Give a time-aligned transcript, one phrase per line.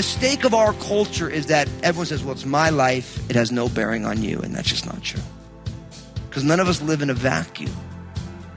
[0.00, 3.68] mistake of our culture is that everyone says, well, it's my life, it has no
[3.68, 5.20] bearing on you, and that's just not true.
[6.28, 7.89] Because none of us live in a vacuum.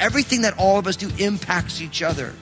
[0.03, 2.33] Everything that all of us do impacts each other.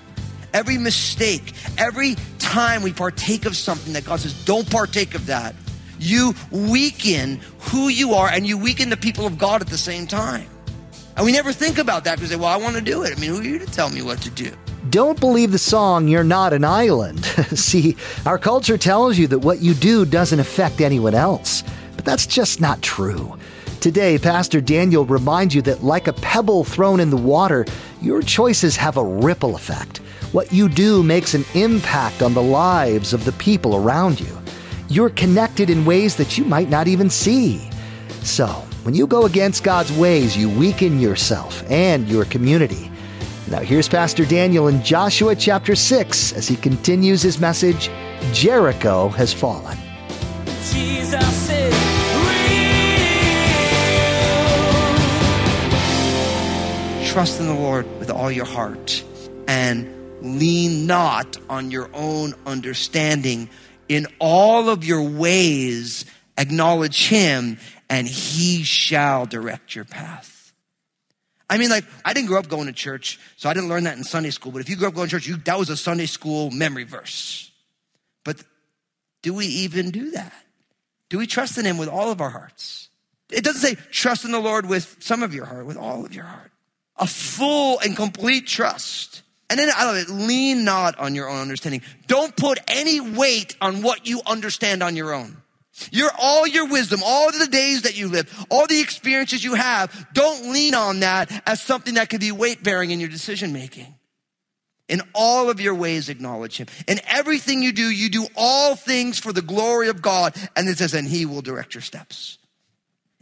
[0.52, 5.54] Every mistake, every time we partake of something that God says, don't partake of that,
[6.00, 10.08] you weaken who you are and you weaken the people of God at the same
[10.08, 10.50] time.
[11.16, 13.16] And we never think about that because, they say, well, I want to do it.
[13.16, 14.52] I mean, who are you to tell me what to do?
[14.90, 17.24] Don't believe the song, You're Not an Island.
[17.54, 21.64] See, our culture tells you that what you do doesn't affect anyone else.
[21.96, 23.38] But that's just not true.
[23.82, 27.66] Today, Pastor Daniel reminds you that, like a pebble thrown in the water,
[28.00, 29.98] your choices have a ripple effect.
[30.34, 34.38] What you do makes an impact on the lives of the people around you.
[34.88, 37.72] You're connected in ways that you might not even see.
[38.22, 38.50] So,
[38.84, 42.92] when you go against God's ways, you weaken yourself and your community.
[43.50, 47.90] Now, here's Pastor Daniel in Joshua chapter 6 as he continues his message
[48.32, 49.76] Jericho has fallen.
[50.72, 51.41] Jesus
[57.12, 59.04] Trust in the Lord with all your heart
[59.46, 59.86] and
[60.22, 63.50] lean not on your own understanding.
[63.90, 66.06] In all of your ways,
[66.38, 67.60] acknowledge Him,
[67.90, 70.54] and He shall direct your path.
[71.50, 73.98] I mean, like, I didn't grow up going to church, so I didn't learn that
[73.98, 74.54] in Sunday school.
[74.54, 76.86] But if you grew up going to church, you, that was a Sunday school memory
[76.86, 77.52] verse.
[78.24, 78.42] But
[79.22, 80.46] do we even do that?
[81.10, 82.88] Do we trust in Him with all of our hearts?
[83.30, 86.16] It doesn't say trust in the Lord with some of your heart, with all of
[86.16, 86.51] your heart.
[87.02, 89.24] A full and complete trust.
[89.50, 90.10] And then I love it.
[90.10, 91.82] Lean not on your own understanding.
[92.08, 95.36] Don't put any weight on what you understand on your own.
[95.92, 100.08] Your all your wisdom, all the days that you live, all the experiences you have,
[100.14, 103.94] don't lean on that as something that could be weight bearing in your decision making.
[104.88, 106.68] In all of your ways, acknowledge him.
[106.88, 110.36] In everything you do, you do all things for the glory of God.
[110.56, 112.38] And it says, and he will direct your steps.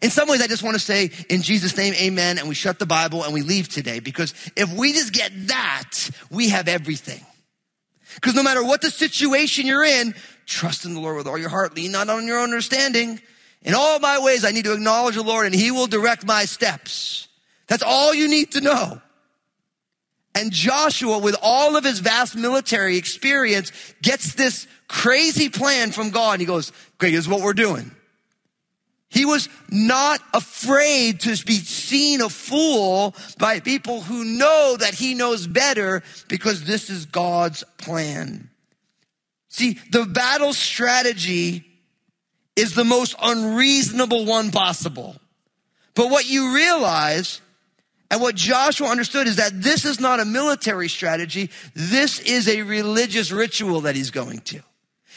[0.02, 2.38] In some ways, I just want to say in Jesus' name, amen.
[2.38, 6.10] And we shut the Bible and we leave today because if we just get that,
[6.32, 7.26] we have everything.
[8.16, 10.16] Because no matter what the situation you're in,
[10.46, 11.76] trust in the Lord with all your heart.
[11.76, 13.20] Lean not on your own understanding.
[13.62, 16.46] In all my ways, I need to acknowledge the Lord and he will direct my
[16.46, 17.28] steps.
[17.68, 19.02] That's all you need to know.
[20.34, 23.72] And Joshua, with all of his vast military experience,
[24.02, 26.40] gets this crazy plan from God.
[26.40, 27.92] He goes, great, here's what we're doing.
[29.10, 35.16] He was not afraid to be seen a fool by people who know that he
[35.16, 38.50] knows better because this is God's plan.
[39.48, 41.66] See, the battle strategy
[42.56, 45.16] is the most unreasonable one possible.
[45.96, 47.42] But what you realize
[48.12, 51.50] and what Joshua understood is that this is not a military strategy.
[51.74, 54.62] This is a religious ritual that he's going to.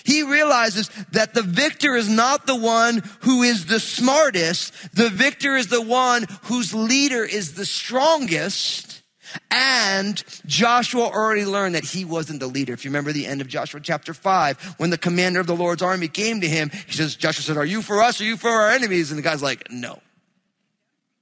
[0.05, 4.73] He realizes that the victor is not the one who is the smartest.
[4.95, 9.03] The victor is the one whose leader is the strongest.
[9.51, 12.75] And Joshua already learned that he wasn't the leader.
[12.75, 15.83] If you remember the end of Joshua chapter 5, when the commander of the Lord's
[15.83, 18.37] army came to him, he says, Joshua said, Are you for us or are you
[18.37, 19.11] for our enemies?
[19.11, 20.01] And the guy's like, No.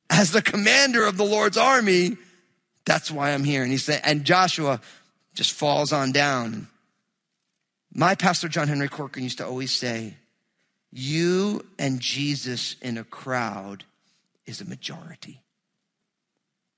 [0.09, 2.17] As the commander of the Lord's army,
[2.85, 3.63] that's why I'm here.
[3.63, 4.81] And he said, and Joshua
[5.35, 6.67] just falls on down.
[7.93, 10.15] My pastor, John Henry Corcoran, used to always say,
[10.93, 13.85] You and Jesus in a crowd
[14.47, 15.41] is a majority.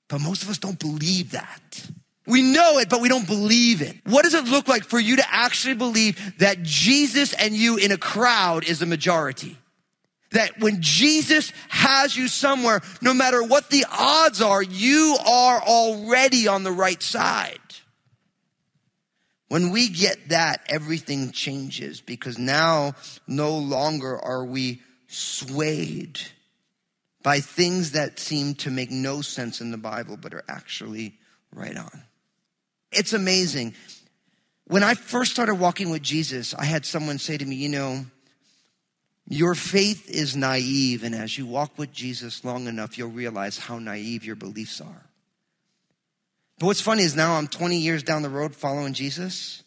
[0.09, 1.91] But most of us don't believe that.
[2.27, 3.97] We know it, but we don't believe it.
[4.05, 7.91] What does it look like for you to actually believe that Jesus and you in
[7.93, 9.59] a crowd is a majority?
[10.31, 16.47] That when Jesus has you somewhere, no matter what the odds are, you are already
[16.47, 17.59] on the right side.
[19.53, 22.95] When we get that, everything changes because now
[23.27, 26.19] no longer are we swayed
[27.23, 31.19] by things that seem to make no sense in the Bible but are actually
[31.55, 32.03] right on.
[32.93, 33.75] It's amazing.
[34.69, 38.07] When I first started walking with Jesus, I had someone say to me, You know,
[39.29, 43.79] your faith is naive, and as you walk with Jesus long enough, you'll realize how
[43.79, 45.12] naive your beliefs are.
[46.59, 49.63] But what's funny is now I'm 20 years down the road following Jesus,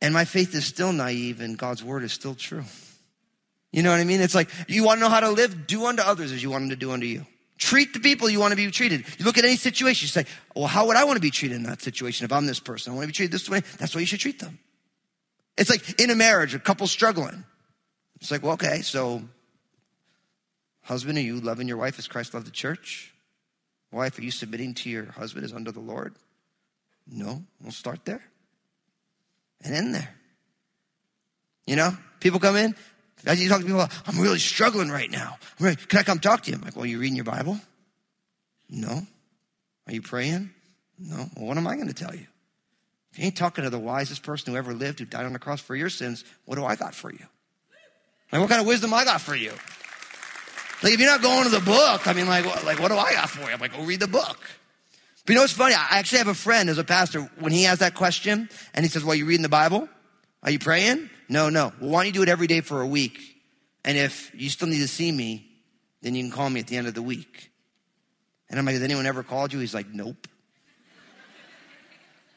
[0.00, 2.64] and my faith is still naive, and God's word is still true.
[3.72, 4.20] You know what I mean?
[4.20, 5.66] It's like, you want to know how to live?
[5.66, 7.26] Do unto others as you want them to do unto you.
[7.58, 9.04] Treat the people you want to be treated.
[9.18, 10.24] You look at any situation, you say,
[10.56, 12.92] well, how would I want to be treated in that situation if I'm this person?
[12.92, 13.60] I want to be treated this way.
[13.78, 14.58] That's why you should treat them.
[15.58, 17.44] It's like in a marriage, a couple struggling.
[18.20, 19.22] It's like, well, okay, so
[20.82, 23.12] husband, are you loving your wife as Christ loved the church?
[23.92, 26.14] Wife, are you submitting to your husband as under the Lord?
[27.10, 28.22] No, we'll start there
[29.62, 30.14] and end there.
[31.66, 32.74] You know, people come in,
[33.26, 35.38] as you talk to people, I'm really struggling right now.
[35.58, 36.56] Really, Can I come talk to you?
[36.56, 37.60] I'm like, well, you reading your Bible?
[38.68, 39.02] No.
[39.86, 40.50] Are you praying?
[40.98, 41.28] No.
[41.36, 42.26] Well, what am I going to tell you?
[43.12, 45.38] If you ain't talking to the wisest person who ever lived, who died on the
[45.38, 47.24] cross for your sins, what do I got for you?
[48.32, 49.52] Like, what kind of wisdom I got for you?
[50.82, 52.96] Like, if you're not going to the book, I mean, like, what, like, what do
[52.96, 53.52] I got for you?
[53.52, 54.38] I'm like, go read the book.
[55.26, 55.74] But you know what's funny?
[55.74, 58.90] I actually have a friend as a pastor, when he has that question, and he
[58.90, 59.88] says, well, you reading the Bible?
[60.42, 61.10] Are you praying?
[61.28, 61.72] No, no.
[61.80, 63.20] Well, why don't you do it every day for a week?
[63.84, 65.46] And if you still need to see me,
[66.02, 67.50] then you can call me at the end of the week.
[68.48, 69.60] And I'm like, has anyone ever called you?
[69.60, 70.26] He's like, nope.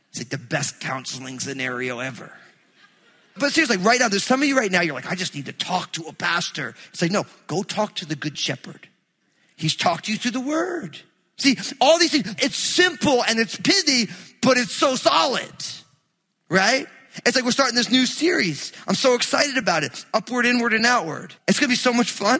[0.09, 2.31] It's like the best counseling scenario ever.
[3.37, 5.47] But seriously, right now, there's some of you right now, you're like, I just need
[5.47, 6.75] to talk to a pastor.
[6.91, 8.87] It's like, no, go talk to the good shepherd.
[9.55, 10.99] He's talked to you through the word.
[11.37, 15.51] See, all these things, it's simple and it's pithy, but it's so solid,
[16.49, 16.85] right?
[17.25, 18.71] It's like we're starting this new series.
[18.87, 20.05] I'm so excited about it.
[20.13, 21.33] Upward, inward, and outward.
[21.47, 22.39] It's gonna be so much fun.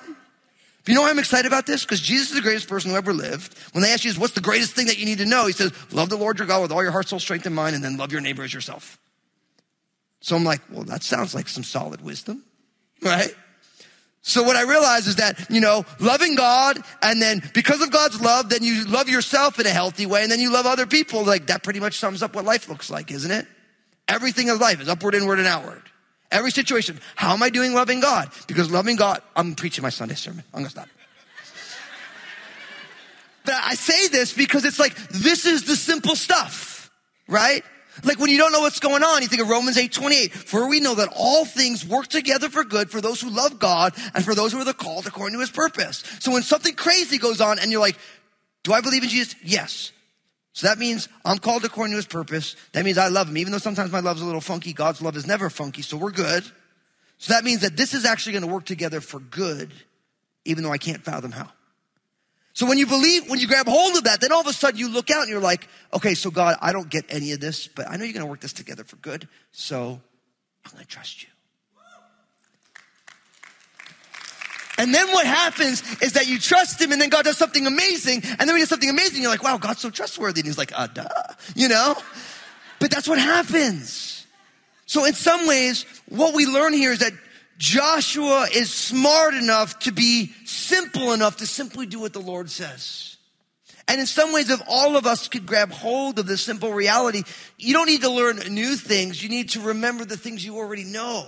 [0.83, 1.83] But you know why I'm excited about this?
[1.83, 3.57] Because Jesus is the greatest person who ever lived.
[3.71, 5.47] When they ask you, what's the greatest thing that you need to know?
[5.47, 7.75] He says, love the Lord your God with all your heart, soul, strength, and mind,
[7.75, 8.99] and then love your neighbor as yourself.
[10.23, 12.43] So I'm like, well, that sounds like some solid wisdom,
[13.01, 13.35] right?
[14.21, 18.21] So what I realize is that, you know, loving God and then because of God's
[18.21, 21.25] love, then you love yourself in a healthy way and then you love other people.
[21.25, 23.45] Like that pretty much sums up what life looks like, isn't it?
[24.07, 25.81] Everything in life is upward, inward, and outward.
[26.31, 27.01] Every situation.
[27.17, 28.31] How am I doing loving God?
[28.47, 30.45] Because loving God, I'm preaching my Sunday sermon.
[30.53, 30.87] I'm gonna stop.
[33.43, 36.89] But I say this because it's like, this is the simple stuff,
[37.27, 37.61] right?
[38.03, 40.33] Like when you don't know what's going on, you think of Romans 8, 28.
[40.33, 43.93] For we know that all things work together for good for those who love God
[44.15, 46.03] and for those who are the called according to his purpose.
[46.19, 47.97] So when something crazy goes on and you're like,
[48.63, 49.35] do I believe in Jesus?
[49.43, 49.91] Yes.
[50.53, 52.55] So that means I'm called according to his purpose.
[52.71, 53.37] That means I love him.
[53.37, 56.11] Even though sometimes my love's a little funky, God's love is never funky, so we're
[56.11, 56.43] good.
[57.17, 59.71] So that means that this is actually going to work together for good,
[60.45, 61.49] even though I can't fathom how.
[62.53, 64.79] So when you believe, when you grab hold of that, then all of a sudden
[64.79, 67.67] you look out and you're like, okay, so God, I don't get any of this,
[67.67, 69.27] but I know you're going to work this together for good.
[69.51, 69.99] So
[70.65, 71.29] I'm going to trust you.
[74.77, 78.21] And then what happens is that you trust him and then God does something amazing.
[78.23, 80.41] And then he does something amazing, you're like, wow, God's so trustworthy.
[80.41, 81.07] And he's like, uh, duh,
[81.55, 81.95] you know?
[82.79, 84.25] But that's what happens.
[84.85, 87.13] So in some ways, what we learn here is that
[87.63, 93.15] Joshua is smart enough to be simple enough to simply do what the Lord says.
[93.87, 97.23] And in some ways, if all of us could grab hold of this simple reality,
[97.57, 99.23] you don't need to learn new things.
[99.23, 101.25] You need to remember the things you already know.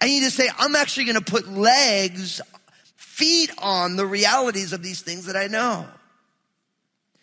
[0.00, 2.40] And you need to say, I'm actually going to put legs,
[2.96, 5.86] feet on the realities of these things that I know.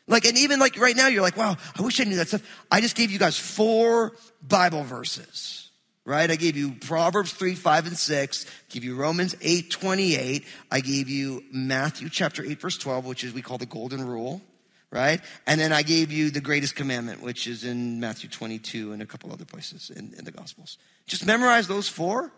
[0.05, 2.43] Like, and even like right now, you're like, wow, I wish I knew that stuff.
[2.69, 4.11] I just gave you guys four
[4.47, 5.68] Bible verses,
[6.09, 6.31] right?
[6.31, 8.45] I gave you Proverbs 3, 5, and 6.
[8.45, 10.43] I gave you Romans 8, 28.
[10.71, 14.41] I gave you Matthew chapter 8, verse 12, which is we call the golden rule,
[14.89, 15.21] right?
[15.45, 19.05] And then I gave you the greatest commandment, which is in Matthew 22 and a
[19.05, 20.79] couple other places in, in the Gospels.
[21.05, 22.31] Just memorize those four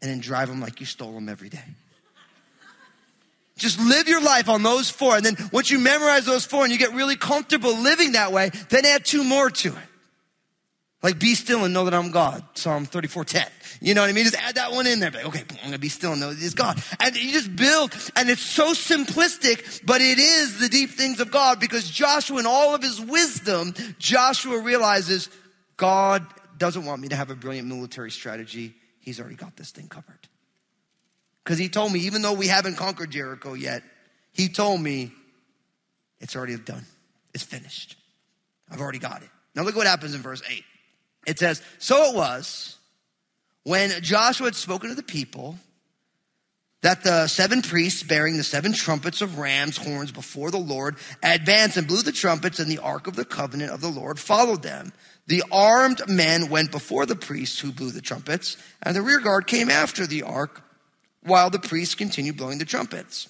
[0.00, 1.64] and then drive them like you stole them every day.
[3.58, 5.16] Just live your life on those four.
[5.16, 8.50] And then once you memorize those four and you get really comfortable living that way,
[8.70, 9.88] then add two more to it.
[11.02, 12.42] Like be still and know that I'm God.
[12.54, 13.46] Psalm 34, 10.
[13.80, 14.24] You know what I mean?
[14.24, 15.10] Just add that one in there.
[15.10, 16.82] Like, okay, I'm gonna be still and know that He's God.
[17.00, 21.30] And you just build, and it's so simplistic, but it is the deep things of
[21.30, 25.28] God because Joshua, in all of his wisdom, Joshua realizes
[25.76, 26.26] God
[26.56, 28.74] doesn't want me to have a brilliant military strategy.
[29.00, 30.28] He's already got this thing covered.
[31.44, 33.82] Because he told me, even though we haven't conquered Jericho yet,
[34.32, 35.12] he told me
[36.18, 36.84] it's already done.
[37.34, 37.96] It's finished.
[38.70, 39.28] I've already got it.
[39.54, 40.64] Now look what happens in verse 8.
[41.26, 42.76] It says, So it was
[43.64, 45.58] when Joshua had spoken to the people
[46.82, 51.76] that the seven priests bearing the seven trumpets of ram's horns before the Lord advanced
[51.76, 54.92] and blew the trumpets, and the ark of the covenant of the Lord followed them.
[55.26, 59.48] The armed men went before the priests who blew the trumpets, and the rear guard
[59.48, 60.62] came after the ark
[61.22, 63.28] while the priests continued blowing the trumpets.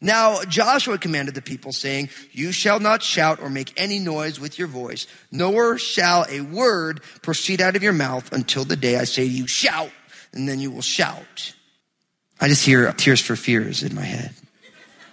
[0.00, 4.58] Now Joshua commanded the people, saying, You shall not shout or make any noise with
[4.58, 9.04] your voice, nor shall a word proceed out of your mouth until the day I
[9.04, 9.90] say to you, Shout,
[10.32, 11.54] and then you will shout.
[12.40, 14.34] I just hear tears for fears in my head.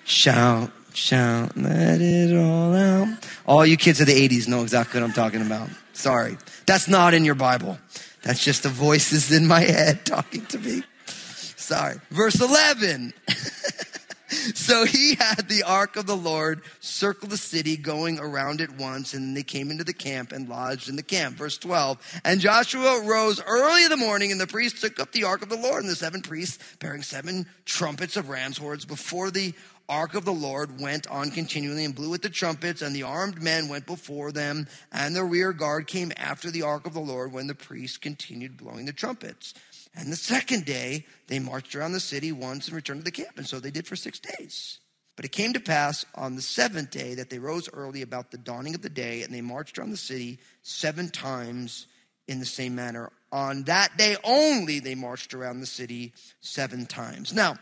[0.03, 3.07] Shout, shout, let it all out.
[3.45, 5.69] All you kids of the 80s know exactly what I'm talking about.
[5.93, 6.37] Sorry.
[6.65, 7.77] That's not in your Bible.
[8.23, 10.83] That's just the voices in my head talking to me.
[11.05, 11.95] Sorry.
[12.09, 13.13] Verse 11.
[14.55, 19.13] so he had the ark of the Lord circle the city, going around it once,
[19.13, 21.37] and they came into the camp and lodged in the camp.
[21.37, 22.21] Verse 12.
[22.23, 25.49] And Joshua rose early in the morning, and the priests took up the ark of
[25.49, 29.53] the Lord, and the seven priests bearing seven trumpets of ram's horns before the
[29.89, 33.41] ark of the Lord went on continually and blew with the trumpets, and the armed
[33.41, 37.33] men went before them, and the rear guard came after the ark of the Lord
[37.33, 39.53] when the priests continued blowing the trumpets.
[39.95, 43.37] And the second day, they marched around the city once and returned to the camp.
[43.37, 44.79] And so they did for six days.
[45.15, 48.37] But it came to pass on the seventh day that they rose early about the
[48.37, 51.85] dawning of the day, and they marched around the city seven times
[52.27, 53.11] in the same manner.
[53.31, 57.33] On that day only, they marched around the city seven times.
[57.33, 57.57] Now,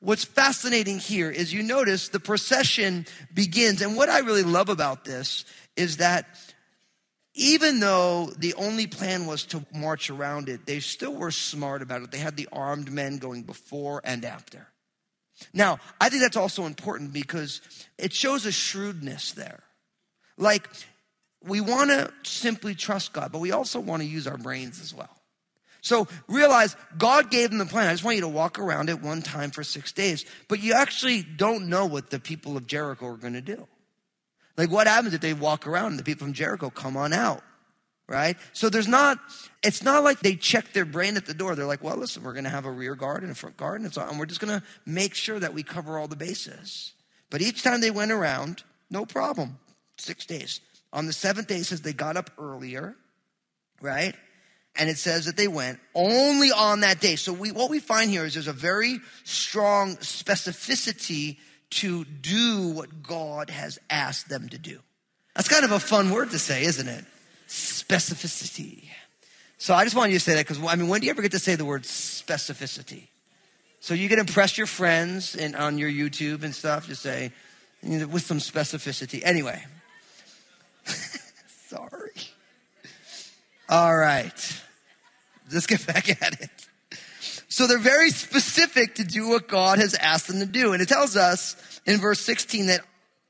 [0.00, 3.82] what's fascinating here is you notice the procession begins.
[3.82, 5.44] And what I really love about this
[5.76, 6.26] is that
[7.36, 12.02] even though the only plan was to march around it, they still were smart about
[12.02, 12.10] it.
[12.10, 14.66] They had the armed men going before and after.
[15.52, 17.60] Now, I think that's also important because
[17.98, 19.62] it shows a shrewdness there.
[20.38, 20.66] Like,
[21.44, 24.94] we want to simply trust God, but we also want to use our brains as
[24.94, 25.10] well.
[25.82, 27.86] So realize God gave them the plan.
[27.86, 30.72] I just want you to walk around it one time for six days, but you
[30.72, 33.68] actually don't know what the people of Jericho are going to do.
[34.56, 37.42] Like, what happens if they walk around and the people from Jericho come on out?
[38.08, 38.36] Right?
[38.52, 39.18] So there's not,
[39.64, 41.56] it's not like they check their brain at the door.
[41.56, 43.80] They're like, well, listen, we're going to have a rear guard and a front guard,
[43.80, 46.92] and, so, and we're just going to make sure that we cover all the bases.
[47.30, 49.58] But each time they went around, no problem.
[49.98, 50.60] Six days.
[50.92, 52.94] On the seventh day, says they got up earlier,
[53.80, 54.14] right?
[54.76, 57.16] And it says that they went only on that day.
[57.16, 61.38] So we, what we find here is there's a very strong specificity
[61.70, 64.80] to do what God has asked them to do.
[65.34, 67.04] That's kind of a fun word to say, isn't it?
[67.48, 68.84] Specificity.
[69.58, 71.22] So I just want you to say that because, I mean, when do you ever
[71.22, 73.08] get to say the word specificity?
[73.80, 77.32] So you can impress your friends and on your YouTube and stuff, just say,
[77.82, 79.22] you know, with some specificity.
[79.24, 79.64] Anyway.
[81.68, 82.10] Sorry.
[83.68, 84.62] All right.
[85.52, 86.50] Let's get back at it.
[87.48, 90.72] So they're very specific to do what God has asked them to do.
[90.72, 92.80] And it tells us in verse 16 that,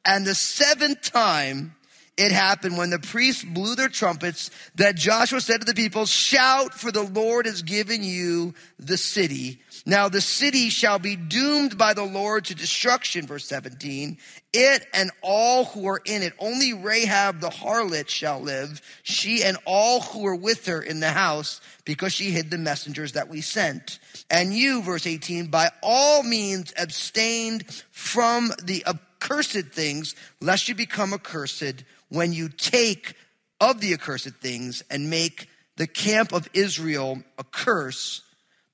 [0.04, 1.74] and the seventh time
[2.16, 6.72] it happened when the priests blew their trumpets that Joshua said to the people, shout
[6.72, 9.60] for the Lord has given you the city.
[9.84, 14.16] Now the city shall be doomed by the Lord to destruction, verse 17.
[14.54, 16.32] It and all who are in it.
[16.38, 21.10] Only Rahab the harlot shall live, she and all who are with her in the
[21.10, 23.98] house, because she hid the messengers that we sent.
[24.30, 28.82] And you, verse 18, by all means abstained from the
[29.20, 33.14] accursed things, lest you become accursed when you take
[33.60, 38.22] of the accursed things and make the camp of Israel a curse.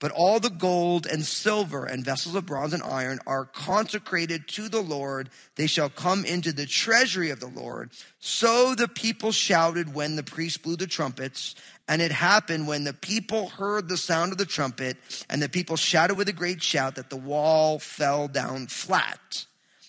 [0.00, 4.68] But all the gold and silver and vessels of bronze and iron are consecrated to
[4.68, 5.30] the Lord.
[5.54, 7.92] They shall come into the treasury of the Lord.
[8.18, 11.54] So the people shouted when the priests blew the trumpets.
[11.86, 14.96] And it happened when the people heard the sound of the trumpet
[15.30, 19.46] and the people shouted with a great shout that the wall fell down flat.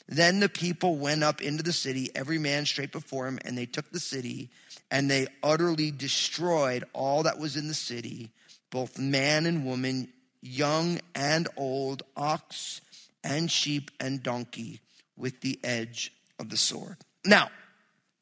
[0.08, 3.66] Then the people went up into the city, every man straight before him, and they
[3.66, 4.50] took the city
[4.92, 8.32] and they utterly destroyed all that was in the city
[8.74, 12.82] both man and woman, young and old, ox
[13.24, 14.82] and sheep and donkey
[15.16, 16.98] with the edge of the sword.
[17.24, 17.52] Now,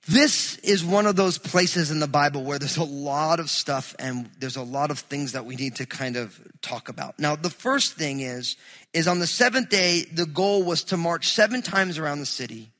[0.07, 3.95] this is one of those places in the Bible where there's a lot of stuff
[3.99, 7.19] and there's a lot of things that we need to kind of talk about.
[7.19, 8.55] Now, the first thing is,
[8.93, 12.71] is on the seventh day, the goal was to march seven times around the city.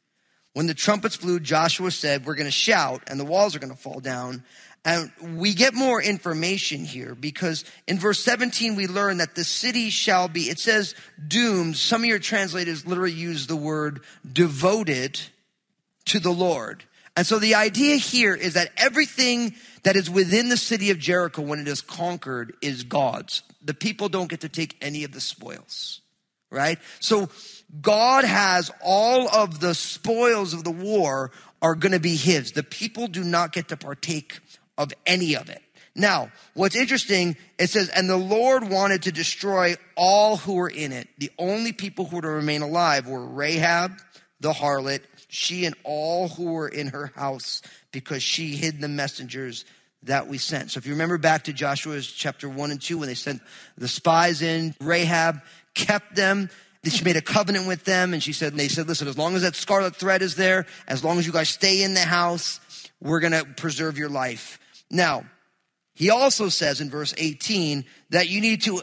[0.54, 3.72] When the trumpets blew, Joshua said, we're going to shout and the walls are going
[3.72, 4.44] to fall down.
[4.84, 9.92] And we get more information here because in verse 17 we learn that the city
[9.92, 10.96] shall be, it says
[11.28, 11.78] doomed.
[11.78, 14.02] Some of your translators literally use the word
[14.34, 15.22] devoted
[16.06, 16.84] to the Lord.
[17.16, 19.54] And so the idea here is that everything
[19.84, 23.44] that is within the city of Jericho when it is conquered is God's.
[23.64, 26.02] The people don't get to take any of the spoils,
[26.50, 26.80] right?
[27.00, 27.30] So
[27.82, 32.54] God has all of the spoils of the war are going to be his.
[32.54, 34.40] The people do not get to partake
[34.78, 35.62] of any of it.
[35.94, 40.94] Now, what's interesting, it says, and the Lord wanted to destroy all who were in
[40.94, 41.10] it.
[41.18, 44.00] The only people who were to remain alive were Rahab,
[44.40, 45.02] the harlot,
[45.34, 47.62] she and all who were in her house,
[47.92, 49.66] because she hid the messengers
[50.04, 50.72] that we sent.
[50.72, 53.42] So if you remember back to Joshua's chapter one and two, when they sent
[53.78, 55.42] the spies in, Rahab
[55.74, 56.50] kept them
[56.90, 59.36] She made a covenant with them and she said, and they said, listen, as long
[59.36, 62.60] as that scarlet thread is there, as long as you guys stay in the house,
[63.00, 64.60] we're going to preserve your life.
[64.90, 65.26] Now,
[65.94, 68.82] he also says in verse 18 that you need to,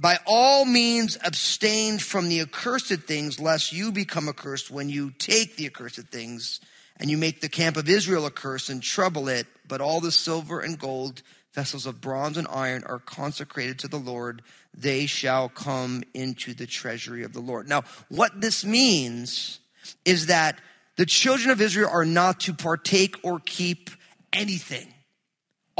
[0.00, 5.56] by all means, abstain from the accursed things, lest you become accursed when you take
[5.56, 6.60] the accursed things
[6.98, 9.46] and you make the camp of Israel a curse and trouble it.
[9.68, 11.22] But all the silver and gold,
[11.54, 14.40] vessels of bronze and iron are consecrated to the Lord.
[14.74, 17.68] They shall come into the treasury of the Lord.
[17.68, 19.60] Now, what this means
[20.06, 20.58] is that
[20.96, 23.90] the children of Israel are not to partake or keep
[24.32, 24.94] anything.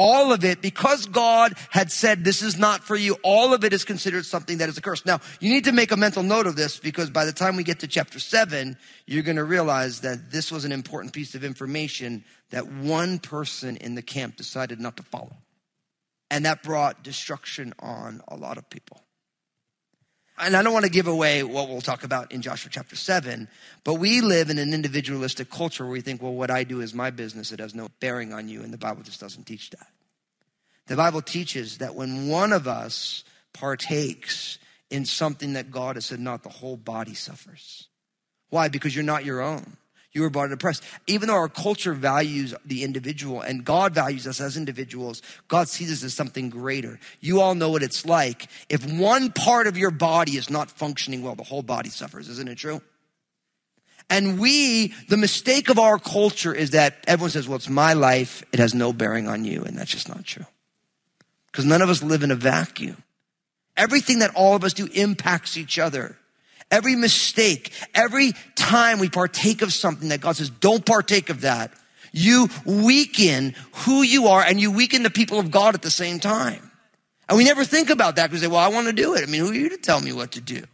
[0.03, 3.75] All of it, because God had said this is not for you, all of it
[3.75, 5.05] is considered something that is a curse.
[5.05, 7.65] Now, you need to make a mental note of this because by the time we
[7.65, 11.45] get to chapter seven, you're going to realize that this was an important piece of
[11.45, 15.37] information that one person in the camp decided not to follow.
[16.31, 19.03] And that brought destruction on a lot of people.
[20.43, 23.49] And I don't want to give away what we'll talk about in Joshua chapter 7,
[23.85, 26.95] but we live in an individualistic culture where we think, well, what I do is
[26.95, 27.53] my business.
[27.53, 28.63] It has no bearing on you.
[28.63, 29.87] And the Bible just doesn't teach that.
[30.87, 34.59] The Bible teaches that when one of us partakes
[34.91, 37.89] in something that God has said, not the whole body suffers.
[38.49, 38.69] Why?
[38.69, 39.77] Because you're not your own.
[40.13, 40.83] You were bought at a.
[41.07, 45.93] Even though our culture values the individual and God values us as individuals, God sees
[45.93, 46.99] us as something greater.
[47.21, 48.49] You all know what it's like.
[48.69, 52.29] If one part of your body is not functioning well, the whole body suffers.
[52.29, 52.83] Isn't it true?
[54.09, 58.43] And we, the mistake of our culture is that everyone says, well, it's my life.
[58.53, 59.63] It has no bearing on you.
[59.63, 60.47] And that's just not true.
[61.53, 63.05] Because none of us live in a vacuum.
[63.77, 66.17] Everything that all of us do impacts each other.
[66.71, 71.73] Every mistake, every time we partake of something that God says, don't partake of that,
[72.13, 76.21] you weaken who you are and you weaken the people of God at the same
[76.21, 76.71] time.
[77.29, 79.23] And we never think about that because we say, well, I want to do it.
[79.23, 80.65] I mean, who are you to tell me what to do?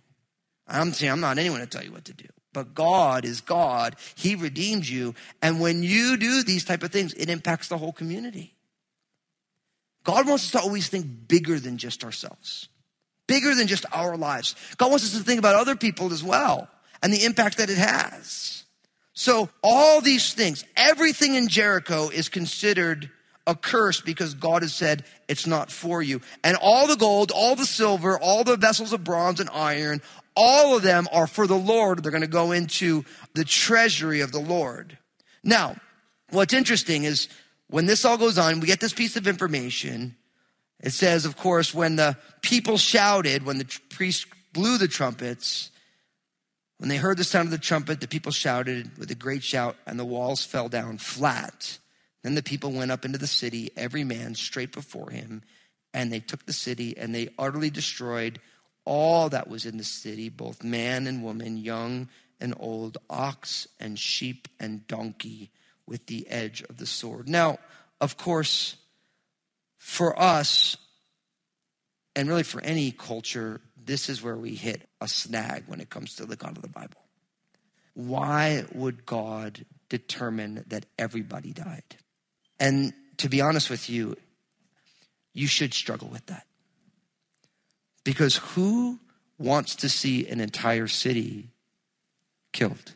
[0.67, 2.27] I'm saying I'm not anyone to tell you what to do.
[2.53, 3.97] But God is God.
[4.15, 5.15] He redeems you.
[5.43, 8.55] And when you do these type of things, it impacts the whole community.
[10.05, 12.69] God wants us to always think bigger than just ourselves
[13.27, 14.55] bigger than just our lives.
[14.77, 16.69] God wants us to think about other people as well
[17.03, 18.65] and the impact that it has.
[19.13, 23.11] So all these things, everything in Jericho is considered
[23.47, 26.21] a curse because God has said it's not for you.
[26.43, 30.03] And all the gold, all the silver, all the vessels of bronze and iron,
[30.35, 32.03] all of them are for the Lord.
[32.03, 34.99] They're going to go into the treasury of the Lord.
[35.43, 35.77] Now,
[36.31, 37.29] what's interesting is
[37.69, 40.17] when this all goes on, we get this piece of information.
[40.81, 45.71] It says, of course, when the people shouted, when the priest blew the trumpets,
[46.79, 49.77] when they heard the sound of the trumpet, the people shouted with a great shout,
[49.87, 51.79] and the walls fell down flat.
[52.23, 55.43] Then the people went up into the city, every man straight before him,
[55.95, 58.39] and they took the city, and they utterly destroyed
[58.85, 62.09] all that was in the city, both man and woman, young
[62.41, 65.51] and old, ox and sheep and donkey,
[65.87, 67.29] with the edge of the sword.
[67.29, 67.59] Now,
[68.01, 68.77] of course,
[69.87, 70.77] for us,
[72.17, 76.17] and really for any culture, this is where we hit a snag when it comes
[76.17, 77.01] to the God of the Bible.
[77.95, 81.85] Why would God determine that everybody died?
[82.59, 84.17] And to be honest with you,
[85.33, 86.47] you should struggle with that.
[88.03, 88.99] Because who
[89.39, 91.51] wants to see an entire city
[92.53, 92.95] killed?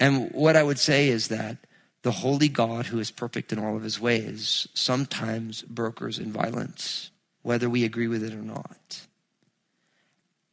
[0.00, 1.58] And what I would say is that
[2.02, 7.10] the holy God who is perfect in all of his ways sometimes brokers in violence,
[7.42, 9.06] whether we agree with it or not.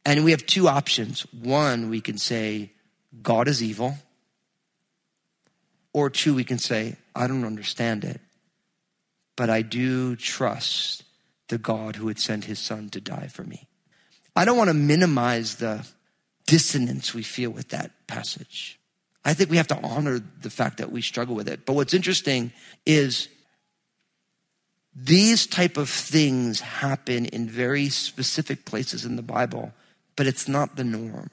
[0.04, 1.22] And we have two options.
[1.32, 2.72] One, we can say,
[3.22, 3.96] God is evil.
[5.92, 8.20] Or two, we can say, I don't understand it,
[9.34, 11.04] but I do trust
[11.48, 13.66] the God who would send his son to die for me.
[14.34, 15.86] I don't want to minimize the
[16.46, 18.78] dissonance we feel with that passage.
[19.26, 21.66] I think we have to honor the fact that we struggle with it.
[21.66, 22.52] But what's interesting
[22.86, 23.28] is
[24.94, 29.72] these type of things happen in very specific places in the Bible,
[30.14, 31.28] but it's not the norm.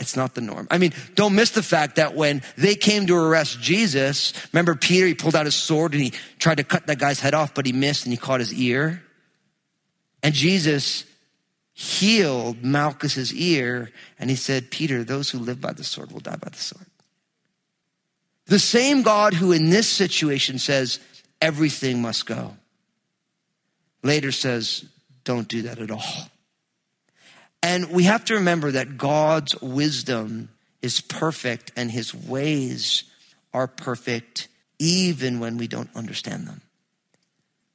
[0.00, 0.66] It's not the norm.
[0.72, 5.06] I mean, don't miss the fact that when they came to arrest Jesus, remember Peter,
[5.06, 7.64] he pulled out his sword and he tried to cut that guy's head off, but
[7.64, 9.04] he missed and he caught his ear.
[10.20, 11.04] And Jesus
[11.74, 16.36] healed Malchus's ear, and he said, Peter, those who live by the sword will die
[16.36, 16.86] by the sword.
[18.46, 21.00] The same God who in this situation says,
[21.40, 22.56] everything must go,
[24.02, 24.84] later says,
[25.24, 26.28] don't do that at all.
[27.62, 30.50] And we have to remember that God's wisdom
[30.82, 33.04] is perfect and his ways
[33.54, 36.60] are perfect even when we don't understand them.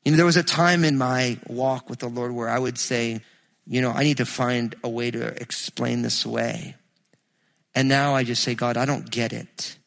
[0.05, 2.77] You know, there was a time in my walk with the Lord where I would
[2.77, 3.21] say,
[3.69, 6.75] you know, I need to find a way to explain this away.
[7.75, 9.77] And now I just say, God, I don't get it.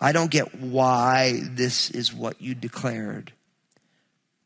[0.00, 3.32] I don't get why this is what you declared,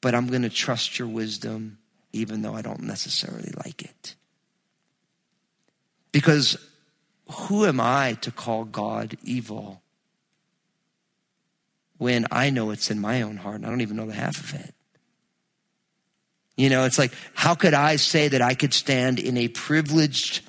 [0.01, 1.79] but I'm going to trust your wisdom
[2.13, 4.15] even though I don't necessarily like it.
[6.11, 6.57] Because
[7.31, 9.83] who am I to call God evil
[11.99, 14.39] when I know it's in my own heart and I don't even know the half
[14.39, 14.75] of it?
[16.57, 20.43] You know, it's like, how could I say that I could stand in a privileged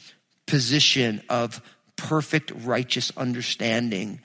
[0.46, 1.62] position of
[1.98, 4.22] perfect righteous understanding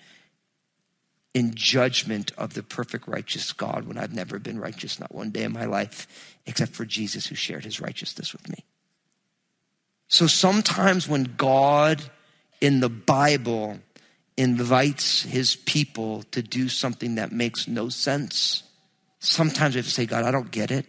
[1.34, 5.42] in judgment of the perfect righteous God when I've never been righteous, not one day
[5.42, 6.06] in my life,
[6.46, 8.64] except for Jesus who shared his righteousness with me?
[10.06, 12.02] So sometimes when God
[12.60, 13.78] in the Bible
[14.36, 18.62] invites his people to do something that makes no sense,
[19.18, 20.86] sometimes we have to say, God, I don't get it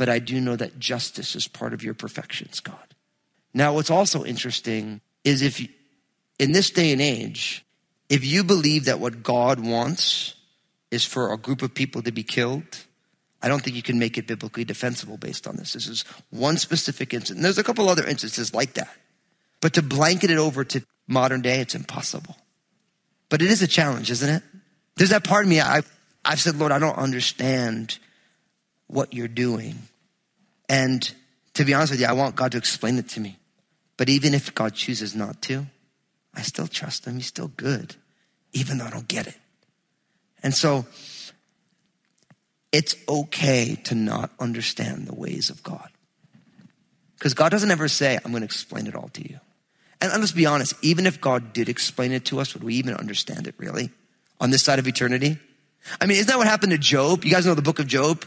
[0.00, 2.94] but I do know that justice is part of your perfections, God.
[3.52, 5.60] Now, what's also interesting is if
[6.38, 7.66] in this day and age,
[8.08, 10.36] if you believe that what God wants
[10.90, 12.78] is for a group of people to be killed,
[13.42, 15.74] I don't think you can make it biblically defensible based on this.
[15.74, 17.42] This is one specific incident.
[17.42, 18.96] There's a couple other instances like that.
[19.60, 22.38] But to blanket it over to modern day, it's impossible.
[23.28, 24.42] But it is a challenge, isn't it?
[24.96, 25.82] There's that part of me, I,
[26.24, 27.98] I've said, Lord, I don't understand
[28.86, 29.76] what you're doing.
[30.70, 31.12] And
[31.54, 33.38] to be honest with you, I want God to explain it to me.
[33.96, 35.66] But even if God chooses not to,
[36.32, 37.16] I still trust him.
[37.16, 37.96] He's still good,
[38.52, 39.36] even though I don't get it.
[40.44, 40.86] And so
[42.70, 45.90] it's okay to not understand the ways of God.
[47.18, 49.40] Because God doesn't ever say, I'm going to explain it all to you.
[50.00, 52.94] And let's be honest, even if God did explain it to us, would we even
[52.94, 53.90] understand it really
[54.40, 55.36] on this side of eternity?
[56.00, 57.24] I mean, isn't that what happened to Job?
[57.24, 58.24] You guys know the book of Job?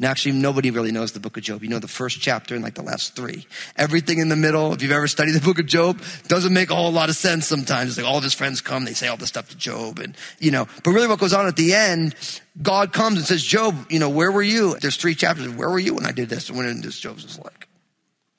[0.00, 1.62] Actually, nobody really knows the book of Job.
[1.62, 3.46] You know the first chapter and like the last three.
[3.76, 6.76] Everything in the middle, if you've ever studied the book of Job, doesn't make a
[6.76, 7.90] whole lot of sense sometimes.
[7.90, 10.16] It's like all of his friends come, they say all this stuff to Job and,
[10.38, 12.14] you know, but really what goes on at the end,
[12.62, 14.78] God comes and says, Job, you know, where were you?
[14.78, 15.48] There's three chapters.
[15.48, 16.48] Where were you when I did this?
[16.48, 17.66] And when this, Job's just like,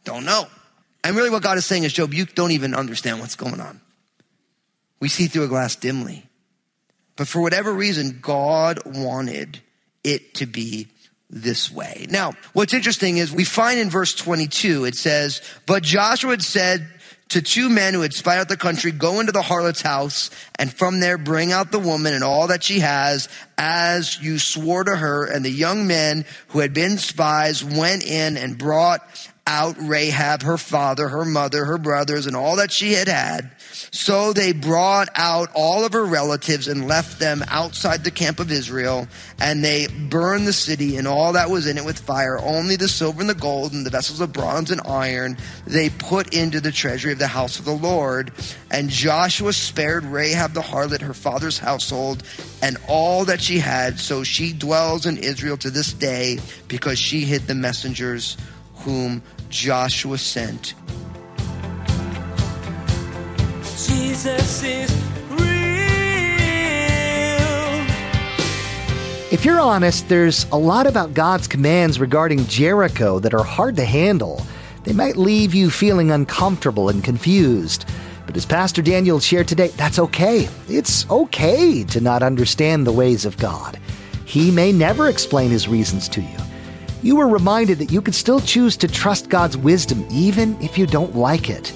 [0.05, 0.47] don't know.
[1.03, 3.81] And really what God is saying is, Job, you don't even understand what's going on.
[5.01, 6.25] We see through a glass dimly.
[7.15, 9.59] But for whatever reason, God wanted
[10.05, 10.87] it to be
[11.29, 12.07] this way.
[12.09, 16.87] Now, what's interesting is we find in verse 22, it says, But Joshua had said
[17.29, 20.73] to two men who had spied out the country, Go into the harlot's house, and
[20.73, 24.95] from there bring out the woman and all that she has, as you swore to
[24.95, 25.25] her.
[25.25, 29.01] And the young men who had been spies went in and brought
[29.45, 33.51] out Rahab, her father, her mother, her brothers, and all that she had had.
[33.91, 38.51] So they brought out all of her relatives and left them outside the camp of
[38.51, 39.07] Israel,
[39.39, 42.39] and they burned the city and all that was in it with fire.
[42.39, 46.33] Only the silver and the gold and the vessels of bronze and iron they put
[46.33, 48.31] into the treasury of the house of the Lord.
[48.71, 52.23] And Joshua spared Rahab the harlot, her father's household,
[52.61, 53.99] and all that she had.
[53.99, 58.37] So she dwells in Israel to this day because she hid the messengers
[58.75, 60.73] whom Joshua sent.
[63.87, 64.91] Jesus is
[65.29, 65.39] real.
[69.31, 73.85] If you're honest, there's a lot about God's commands regarding Jericho that are hard to
[73.85, 74.41] handle.
[74.83, 77.85] They might leave you feeling uncomfortable and confused.
[78.25, 80.49] But as Pastor Daniel shared today, that's okay.
[80.67, 83.79] It's okay to not understand the ways of God.
[84.25, 86.37] He may never explain his reasons to you.
[87.01, 90.85] You were reminded that you can still choose to trust God's wisdom even if you
[90.85, 91.73] don't like it.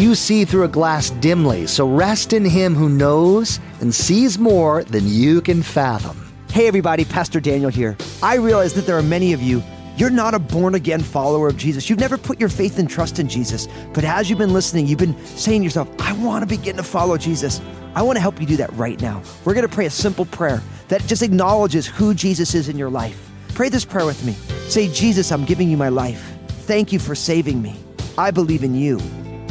[0.00, 4.82] You see through a glass dimly, so rest in Him who knows and sees more
[4.82, 6.18] than you can fathom.
[6.50, 7.98] Hey everybody, Pastor Daniel here.
[8.22, 9.62] I realize that there are many of you,
[9.98, 11.90] you're not a born again follower of Jesus.
[11.90, 13.68] You've never put your faith and trust in Jesus.
[13.92, 16.82] But as you've been listening, you've been saying to yourself, I want to begin to
[16.82, 17.60] follow Jesus.
[17.94, 19.22] I want to help you do that right now.
[19.44, 22.88] We're going to pray a simple prayer that just acknowledges who Jesus is in your
[22.88, 23.30] life.
[23.48, 24.32] Pray this prayer with me.
[24.70, 26.38] Say, Jesus, I'm giving you my life.
[26.48, 27.76] Thank you for saving me.
[28.16, 28.98] I believe in you,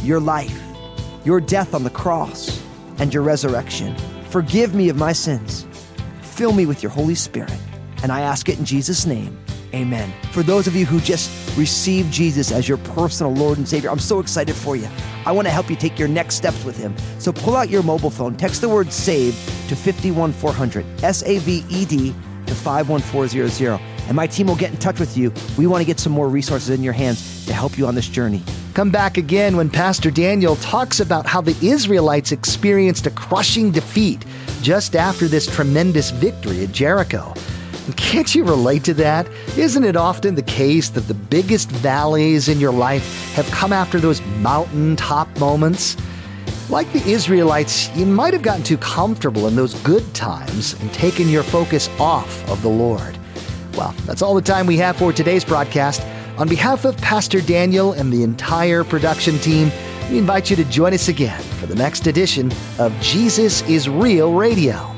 [0.03, 0.61] your life,
[1.25, 2.63] your death on the cross,
[2.97, 3.95] and your resurrection.
[4.29, 5.65] Forgive me of my sins.
[6.21, 7.57] Fill me with your Holy Spirit.
[8.03, 9.37] And I ask it in Jesus' name.
[9.73, 10.11] Amen.
[10.31, 13.99] For those of you who just received Jesus as your personal Lord and Savior, I'm
[13.99, 14.87] so excited for you.
[15.25, 16.95] I want to help you take your next steps with Him.
[17.19, 19.37] So pull out your mobile phone, text the word SAVED
[19.69, 22.15] to 51400, S A V E D
[22.47, 25.31] to 51400, and my team will get in touch with you.
[25.57, 28.07] We want to get some more resources in your hands to help you on this
[28.07, 28.41] journey.
[28.79, 34.23] Come back again when Pastor Daniel talks about how the Israelites experienced a crushing defeat
[34.61, 37.33] just after this tremendous victory at Jericho.
[37.97, 39.27] Can't you relate to that?
[39.57, 43.99] Isn't it often the case that the biggest valleys in your life have come after
[43.99, 45.97] those mountaintop moments?
[46.69, 51.27] Like the Israelites, you might have gotten too comfortable in those good times and taken
[51.27, 53.19] your focus off of the Lord.
[53.73, 56.01] Well, that's all the time we have for today's broadcast.
[56.39, 59.69] On behalf of Pastor Daniel and the entire production team,
[60.09, 64.31] we invite you to join us again for the next edition of Jesus is Real
[64.31, 64.88] Radio.